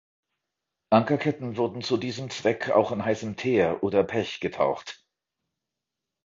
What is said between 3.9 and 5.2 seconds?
Pech getaucht.